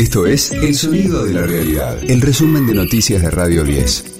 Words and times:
Esto 0.00 0.24
es 0.24 0.50
El 0.50 0.74
Sonido 0.74 1.26
de 1.26 1.34
la 1.34 1.42
Realidad, 1.42 1.98
el 2.08 2.22
resumen 2.22 2.66
de 2.66 2.72
noticias 2.72 3.20
de 3.20 3.30
Radio 3.30 3.64
10. 3.64 4.14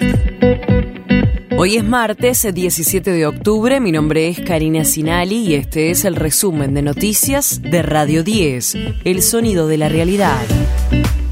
Hoy 1.57 1.75
es 1.75 1.83
martes 1.83 2.47
17 2.53 3.09
de 3.09 3.25
octubre, 3.25 3.79
mi 3.79 3.91
nombre 3.91 4.27
es 4.27 4.41
Karina 4.41 4.85
Sinali 4.85 5.37
y 5.37 5.55
este 5.55 5.89
es 5.89 6.05
el 6.05 6.15
resumen 6.15 6.75
de 6.75 6.83
noticias 6.83 7.63
de 7.63 7.81
Radio 7.81 8.23
10, 8.23 8.77
El 9.05 9.23
Sonido 9.23 9.65
de 9.65 9.79
la 9.79 9.89
Realidad. 9.89 10.45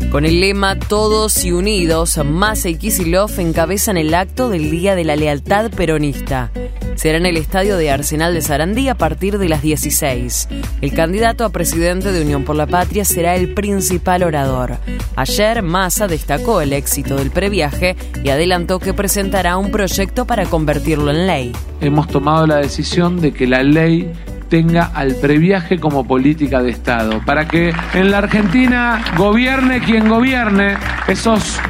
Con 0.09 0.25
el 0.25 0.39
lema 0.39 0.79
Todos 0.79 1.45
y 1.45 1.51
Unidos, 1.51 2.19
Massa 2.25 2.69
y 2.69 2.75
Kisilov 2.75 3.39
encabezan 3.39 3.97
el 3.97 4.15
acto 4.15 4.49
del 4.49 4.71
Día 4.71 4.95
de 4.95 5.03
la 5.03 5.15
Lealtad 5.15 5.69
Peronista. 5.69 6.51
Será 6.99 7.17
en 7.17 7.25
el 7.25 7.37
estadio 7.37 7.77
de 7.77 7.91
Arsenal 7.91 8.33
de 8.33 8.41
Sarandí 8.41 8.89
a 8.89 8.93
partir 8.93 9.37
de 9.37 9.47
las 9.47 9.61
16. 9.61 10.49
El 10.81 10.91
candidato 10.91 11.45
a 11.45 11.49
presidente 11.49 12.11
de 12.11 12.21
Unión 12.21 12.43
por 12.43 12.57
la 12.57 12.67
Patria 12.67 13.05
será 13.05 13.37
el 13.37 13.53
principal 13.53 14.21
orador. 14.21 14.75
Ayer 15.15 15.63
Massa 15.63 16.09
destacó 16.09 16.59
el 16.59 16.73
éxito 16.73 17.15
del 17.15 17.31
previaje 17.31 17.95
y 18.21 18.27
adelantó 18.27 18.79
que 18.79 18.93
presentará 18.93 19.55
un 19.55 19.71
proyecto 19.71 20.25
para 20.25 20.43
convertirlo 20.43 21.11
en 21.11 21.25
ley. 21.25 21.53
Hemos 21.79 22.09
tomado 22.09 22.45
la 22.45 22.57
decisión 22.57 23.21
de 23.21 23.31
que 23.31 23.47
la 23.47 23.63
ley 23.63 24.11
tenga 24.49 24.83
al 24.93 25.15
previaje 25.15 25.79
como 25.79 26.05
política 26.05 26.61
de 26.61 26.71
Estado, 26.71 27.21
para 27.25 27.47
que 27.47 27.73
en 27.93 28.11
la 28.11 28.17
Argentina 28.17 29.01
gobierne 29.15 29.79
quien 29.79 30.09
gobierne, 30.09 30.75
esos 31.07 31.61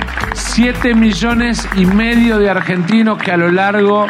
7 0.62 0.94
millones 0.94 1.66
y 1.78 1.86
medio 1.86 2.38
de 2.38 2.50
argentinos 2.50 3.18
que 3.18 3.32
a 3.32 3.38
lo 3.38 3.50
largo 3.50 4.08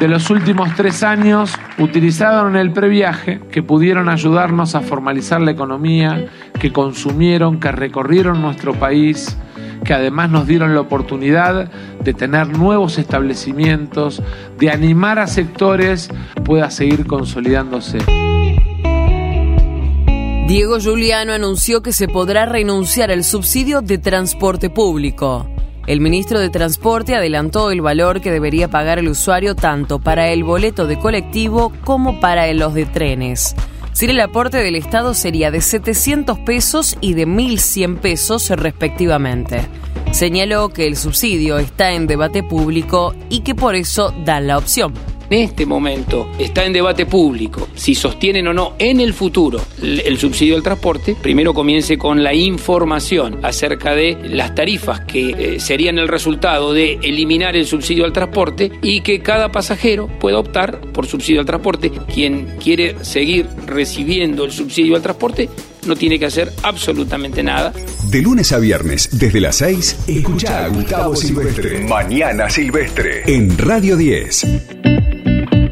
de 0.00 0.08
los 0.08 0.30
últimos 0.30 0.74
tres 0.74 1.04
años 1.04 1.52
utilizaron 1.78 2.56
el 2.56 2.72
previaje, 2.72 3.38
que 3.52 3.62
pudieron 3.62 4.08
ayudarnos 4.08 4.74
a 4.74 4.80
formalizar 4.80 5.40
la 5.40 5.52
economía, 5.52 6.26
que 6.58 6.72
consumieron, 6.72 7.60
que 7.60 7.70
recorrieron 7.70 8.42
nuestro 8.42 8.74
país, 8.74 9.36
que 9.84 9.94
además 9.94 10.28
nos 10.28 10.48
dieron 10.48 10.74
la 10.74 10.80
oportunidad 10.80 11.70
de 12.00 12.14
tener 12.14 12.48
nuevos 12.48 12.98
establecimientos, 12.98 14.20
de 14.58 14.72
animar 14.72 15.20
a 15.20 15.28
sectores 15.28 16.10
pueda 16.44 16.68
seguir 16.72 17.06
consolidándose. 17.06 17.98
Diego 20.48 20.80
Giuliano 20.80 21.32
anunció 21.32 21.80
que 21.80 21.92
se 21.92 22.08
podrá 22.08 22.44
renunciar 22.44 23.12
al 23.12 23.22
subsidio 23.22 23.82
de 23.82 23.98
transporte 23.98 24.68
público. 24.68 25.46
El 25.86 26.00
ministro 26.00 26.38
de 26.38 26.48
Transporte 26.48 27.16
adelantó 27.16 27.72
el 27.72 27.80
valor 27.80 28.20
que 28.20 28.30
debería 28.30 28.68
pagar 28.68 29.00
el 29.00 29.08
usuario 29.08 29.56
tanto 29.56 29.98
para 29.98 30.28
el 30.28 30.44
boleto 30.44 30.86
de 30.86 30.98
colectivo 30.98 31.72
como 31.84 32.20
para 32.20 32.52
los 32.52 32.74
de 32.74 32.86
trenes. 32.86 33.56
Si 33.92 34.06
el 34.06 34.20
aporte 34.20 34.58
del 34.58 34.76
Estado 34.76 35.12
sería 35.12 35.50
de 35.50 35.60
700 35.60 36.38
pesos 36.40 36.96
y 37.00 37.14
de 37.14 37.26
1.100 37.26 37.98
pesos 37.98 38.48
respectivamente. 38.50 39.66
Señaló 40.12 40.68
que 40.68 40.86
el 40.86 40.96
subsidio 40.96 41.58
está 41.58 41.92
en 41.92 42.06
debate 42.06 42.42
público 42.42 43.14
y 43.28 43.40
que 43.40 43.54
por 43.54 43.74
eso 43.74 44.14
dan 44.24 44.46
la 44.46 44.58
opción 44.58 44.94
este 45.32 45.66
momento 45.66 46.30
está 46.38 46.64
en 46.64 46.72
debate 46.72 47.06
público 47.06 47.68
si 47.74 47.94
sostienen 47.94 48.46
o 48.48 48.52
no 48.52 48.74
en 48.78 49.00
el 49.00 49.14
futuro 49.14 49.60
el 49.80 50.18
subsidio 50.18 50.56
al 50.56 50.62
transporte, 50.62 51.16
primero 51.20 51.54
comience 51.54 51.98
con 51.98 52.22
la 52.22 52.34
información 52.34 53.40
acerca 53.42 53.94
de 53.94 54.16
las 54.22 54.54
tarifas 54.54 55.00
que 55.00 55.30
eh, 55.30 55.60
serían 55.60 55.98
el 55.98 56.08
resultado 56.08 56.72
de 56.72 56.98
eliminar 57.02 57.56
el 57.56 57.66
subsidio 57.66 58.04
al 58.04 58.12
transporte 58.12 58.72
y 58.82 59.00
que 59.00 59.20
cada 59.20 59.50
pasajero 59.50 60.08
pueda 60.20 60.38
optar 60.38 60.80
por 60.92 61.06
subsidio 61.06 61.40
al 61.40 61.46
transporte. 61.46 61.90
Quien 62.12 62.56
quiere 62.62 62.96
seguir 63.04 63.46
recibiendo 63.66 64.44
el 64.44 64.52
subsidio 64.52 64.96
al 64.96 65.02
transporte 65.02 65.48
no 65.86 65.96
tiene 65.96 66.18
que 66.18 66.26
hacer 66.26 66.52
absolutamente 66.62 67.42
nada. 67.42 67.72
De 68.08 68.22
lunes 68.22 68.52
a 68.52 68.58
viernes, 68.58 69.08
desde 69.12 69.40
las 69.40 69.56
6, 69.56 69.96
escucha 70.06 70.64
a 70.64 70.68
Gustavo 70.68 71.16
Silvestre. 71.16 71.80
Mañana 71.86 72.48
Silvestre. 72.48 73.22
En 73.26 73.56
Radio 73.58 73.96
10. 73.96 74.81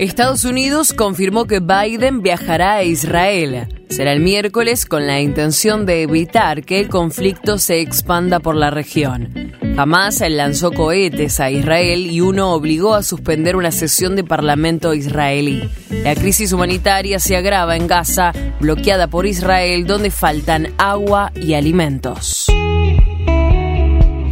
Estados 0.00 0.46
Unidos 0.46 0.94
confirmó 0.94 1.44
que 1.44 1.60
Biden 1.60 2.22
viajará 2.22 2.76
a 2.76 2.84
Israel. 2.84 3.68
Será 3.90 4.14
el 4.14 4.20
miércoles 4.20 4.86
con 4.86 5.06
la 5.06 5.20
intención 5.20 5.84
de 5.84 6.00
evitar 6.00 6.64
que 6.64 6.80
el 6.80 6.88
conflicto 6.88 7.58
se 7.58 7.82
expanda 7.82 8.40
por 8.40 8.56
la 8.56 8.70
región. 8.70 9.52
Hamas 9.76 10.22
lanzó 10.26 10.72
cohetes 10.72 11.38
a 11.38 11.50
Israel 11.50 12.06
y 12.06 12.22
uno 12.22 12.54
obligó 12.54 12.94
a 12.94 13.02
suspender 13.02 13.56
una 13.56 13.72
sesión 13.72 14.16
de 14.16 14.24
parlamento 14.24 14.94
israelí. 14.94 15.68
La 15.90 16.14
crisis 16.14 16.54
humanitaria 16.54 17.18
se 17.18 17.36
agrava 17.36 17.76
en 17.76 17.86
Gaza, 17.86 18.32
bloqueada 18.58 19.06
por 19.06 19.26
Israel, 19.26 19.86
donde 19.86 20.10
faltan 20.10 20.68
agua 20.78 21.30
y 21.34 21.52
alimentos. 21.52 22.46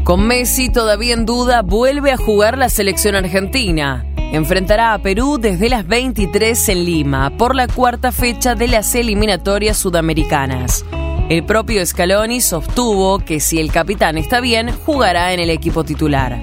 Con 0.02 0.26
Messi 0.26 0.70
todavía 0.70 1.12
en 1.12 1.26
duda, 1.26 1.60
vuelve 1.60 2.10
a 2.10 2.16
jugar 2.16 2.56
la 2.56 2.70
selección 2.70 3.16
argentina 3.16 4.06
enfrentará 4.32 4.94
a 4.94 4.98
Perú 4.98 5.38
desde 5.40 5.68
las 5.68 5.86
23 5.86 6.68
en 6.68 6.84
Lima 6.84 7.30
por 7.36 7.54
la 7.54 7.68
cuarta 7.68 8.12
fecha 8.12 8.54
de 8.54 8.68
las 8.68 8.94
eliminatorias 8.94 9.76
sudamericanas. 9.76 10.84
El 11.28 11.44
propio 11.44 11.84
Scaloni 11.84 12.40
sostuvo 12.40 13.18
que 13.18 13.40
si 13.40 13.60
el 13.60 13.70
capitán 13.70 14.16
está 14.16 14.40
bien, 14.40 14.70
jugará 14.86 15.32
en 15.32 15.40
el 15.40 15.50
equipo 15.50 15.84
titular. 15.84 16.40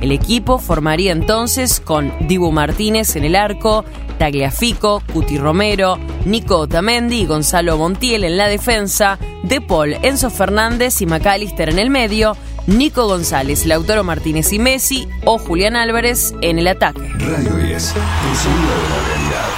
El 0.00 0.12
equipo 0.12 0.58
formaría 0.58 1.12
entonces 1.12 1.80
con 1.80 2.12
Dibu 2.26 2.52
Martínez 2.52 3.16
en 3.16 3.24
el 3.24 3.36
arco, 3.36 3.84
Tagliafico, 4.18 5.02
Cuti 5.12 5.36
Romero, 5.36 5.98
Nico 6.24 6.58
Otamendi 6.58 7.22
y 7.22 7.26
Gonzalo 7.26 7.76
Montiel 7.76 8.24
en 8.24 8.36
la 8.36 8.48
defensa, 8.48 9.18
De 9.42 9.60
Paul, 9.60 9.94
Enzo 10.02 10.30
Fernández 10.30 11.00
y 11.02 11.06
McAllister 11.06 11.68
en 11.68 11.78
el 11.78 11.90
medio, 11.90 12.36
Nico 12.70 13.06
González, 13.08 13.66
Lautaro 13.66 14.04
Martínez 14.04 14.52
y 14.52 14.60
Messi 14.60 15.08
o 15.24 15.38
Julián 15.38 15.74
Álvarez 15.74 16.34
en 16.40 16.58
el 16.60 16.68
ataque. 16.68 17.00
Radio 17.00 17.56
10, 17.56 17.74
el 17.74 17.80
sonido 17.80 17.90
de 17.90 18.88
la 18.88 19.00
realidad. 19.08 19.48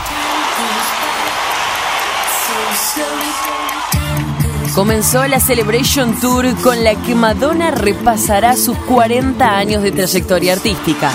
Comenzó 4.74 5.26
la 5.26 5.40
Celebration 5.40 6.18
Tour 6.20 6.54
con 6.62 6.82
la 6.82 6.94
que 6.94 7.14
Madonna 7.14 7.70
repasará 7.70 8.56
sus 8.56 8.78
40 8.78 9.58
años 9.58 9.82
de 9.82 9.92
trayectoria 9.92 10.54
artística. 10.54 11.10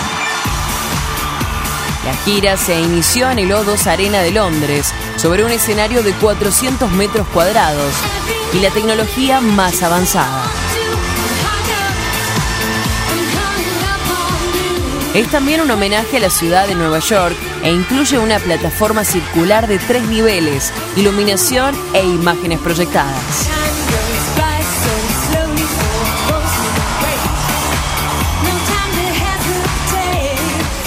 La 2.06 2.14
gira 2.24 2.58
se 2.58 2.80
inició 2.80 3.32
en 3.32 3.40
el 3.40 3.50
O2 3.50 3.88
Arena 3.88 4.20
de 4.20 4.32
Londres, 4.32 4.94
sobre 5.18 5.44
un 5.44 5.52
escenario 5.52 6.04
de 6.04 6.12
400 6.14 6.92
metros 6.92 7.28
cuadrados 7.34 7.92
y 8.54 8.60
la 8.60 8.70
tecnología 8.70 9.42
más 9.42 9.82
avanzada. 9.82 10.67
Es 15.14 15.28
también 15.30 15.62
un 15.62 15.72
homenaje 15.72 16.18
a 16.18 16.20
la 16.20 16.30
ciudad 16.30 16.68
de 16.68 16.76
Nueva 16.76 17.00
York 17.00 17.36
e 17.64 17.72
incluye 17.72 18.20
una 18.20 18.40
plataforma 18.40 19.04
circular 19.04 19.68
de 19.68 19.80
tres 19.80 20.04
niveles, 20.04 20.72
iluminación 20.96 21.76
e 21.94 22.06
imágenes 22.06 22.60
proyectadas. 22.60 23.48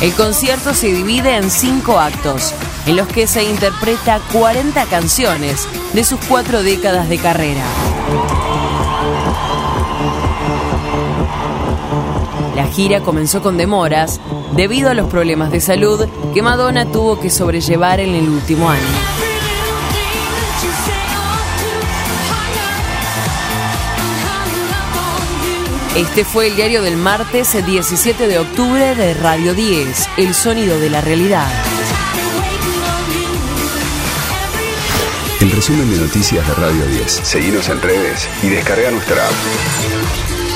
El 0.00 0.14
concierto 0.14 0.72
se 0.72 0.86
divide 0.86 1.36
en 1.36 1.50
cinco 1.50 1.98
actos, 1.98 2.54
en 2.86 2.96
los 2.96 3.06
que 3.08 3.26
se 3.26 3.44
interpreta 3.44 4.20
40 4.32 4.86
canciones 4.86 5.68
de 5.92 6.04
sus 6.04 6.18
cuatro 6.26 6.62
décadas 6.62 7.08
de 7.10 7.18
carrera. 7.18 7.64
Gira 12.80 13.02
comenzó 13.02 13.42
con 13.42 13.58
demoras 13.58 14.22
debido 14.56 14.88
a 14.88 14.94
los 14.94 15.06
problemas 15.10 15.52
de 15.52 15.60
salud 15.60 16.08
que 16.32 16.40
Madonna 16.40 16.86
tuvo 16.86 17.20
que 17.20 17.28
sobrellevar 17.28 18.00
en 18.00 18.14
el 18.14 18.26
último 18.26 18.70
año. 18.70 18.80
Este 25.94 26.24
fue 26.24 26.46
el 26.46 26.56
diario 26.56 26.80
del 26.80 26.96
martes 26.96 27.54
17 27.66 28.26
de 28.26 28.38
octubre 28.38 28.94
de 28.94 29.12
Radio 29.12 29.52
10, 29.52 30.08
El 30.16 30.32
Sonido 30.32 30.80
de 30.80 30.88
la 30.88 31.02
Realidad. 31.02 31.52
El 35.42 35.50
resumen 35.50 35.90
de 35.90 35.98
noticias 35.98 36.48
de 36.48 36.54
Radio 36.54 36.86
10. 36.86 37.12
Seguimos 37.24 37.68
en 37.68 37.82
redes 37.82 38.26
y 38.42 38.48
descarga 38.48 38.90
nuestra 38.90 39.26
app. 39.26 40.49